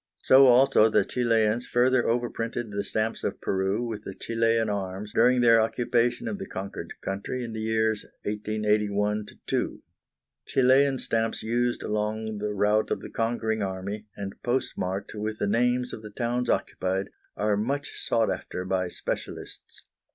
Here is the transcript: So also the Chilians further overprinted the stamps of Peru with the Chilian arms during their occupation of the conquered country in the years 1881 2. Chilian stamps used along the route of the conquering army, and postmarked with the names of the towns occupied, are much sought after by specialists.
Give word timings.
So 0.23 0.47
also 0.47 0.89
the 0.89 1.05
Chilians 1.05 1.67
further 1.67 2.01
overprinted 2.05 2.71
the 2.71 2.83
stamps 2.83 3.23
of 3.23 3.39
Peru 3.39 3.83
with 3.85 4.03
the 4.03 4.15
Chilian 4.15 4.67
arms 4.67 5.13
during 5.13 5.41
their 5.41 5.61
occupation 5.61 6.27
of 6.27 6.39
the 6.39 6.47
conquered 6.47 6.93
country 7.01 7.43
in 7.43 7.53
the 7.53 7.59
years 7.61 8.03
1881 8.23 9.27
2. 9.45 9.83
Chilian 10.47 10.97
stamps 10.97 11.43
used 11.43 11.83
along 11.83 12.39
the 12.39 12.51
route 12.51 12.89
of 12.89 13.01
the 13.01 13.11
conquering 13.11 13.61
army, 13.61 14.07
and 14.17 14.33
postmarked 14.41 15.13
with 15.13 15.37
the 15.37 15.45
names 15.45 15.93
of 15.93 16.01
the 16.01 16.09
towns 16.09 16.49
occupied, 16.49 17.11
are 17.37 17.55
much 17.55 17.91
sought 17.99 18.31
after 18.31 18.65
by 18.65 18.87
specialists. 18.87 19.83